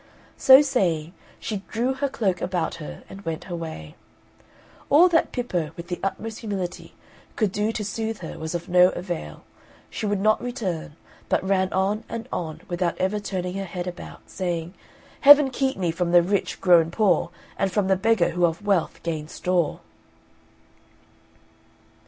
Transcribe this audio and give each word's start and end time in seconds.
So 0.39 0.63
saying, 0.63 1.13
she 1.39 1.57
drew 1.69 1.93
her 1.93 2.09
cloak 2.09 2.41
about 2.41 2.77
her 2.81 3.03
and 3.07 3.21
went 3.21 3.43
her 3.43 3.55
way. 3.55 3.95
All 4.89 5.07
that 5.09 5.31
Pippo, 5.31 5.73
with 5.77 5.89
the 5.89 5.99
utmost 6.01 6.39
humility, 6.39 6.95
could 7.35 7.51
do 7.51 7.71
to 7.71 7.85
soothe 7.85 8.21
her 8.21 8.39
was 8.39 8.55
of 8.55 8.67
no 8.67 8.89
avail. 8.95 9.43
She 9.91 10.07
would 10.07 10.19
not 10.19 10.41
return; 10.41 10.95
but 11.29 11.47
ran 11.47 11.71
on 11.71 12.03
and 12.09 12.27
on 12.33 12.61
without 12.67 12.97
ever 12.97 13.19
turning 13.19 13.53
her 13.57 13.63
head 13.65 13.85
about, 13.85 14.21
saying 14.25 14.73
"Heaven 15.19 15.51
keep 15.51 15.77
me 15.77 15.91
from 15.91 16.13
the 16.13 16.23
rich 16.23 16.59
grown 16.59 16.89
poor, 16.89 17.29
And 17.55 17.71
from 17.71 17.85
the 17.87 17.95
beggar 17.95 18.29
who 18.31 18.45
of 18.45 18.65
wealth 18.65 19.03
gains 19.03 19.33
store." 19.33 19.81